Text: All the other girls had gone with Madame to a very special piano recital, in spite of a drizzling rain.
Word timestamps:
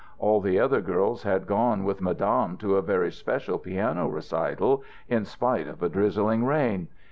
All 0.17 0.41
the 0.41 0.59
other 0.59 0.81
girls 0.81 1.21
had 1.21 1.45
gone 1.45 1.83
with 1.83 2.01
Madame 2.01 2.57
to 2.57 2.75
a 2.75 2.81
very 2.81 3.11
special 3.11 3.59
piano 3.59 4.07
recital, 4.07 4.81
in 5.07 5.25
spite 5.25 5.67
of 5.67 5.83
a 5.83 5.89
drizzling 5.89 6.43
rain. 6.43 6.87